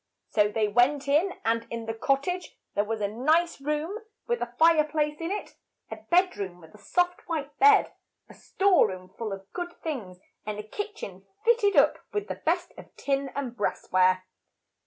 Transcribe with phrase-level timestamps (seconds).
[0.31, 4.41] So they went in, and in the cot tage there was a nice room with
[4.41, 5.57] a fire place in it,
[5.91, 7.93] a bed room with a soft white bed,
[8.27, 12.27] a store room full of good things, and a kitch en fit ted up with
[12.29, 14.23] the best of tin and brass ware.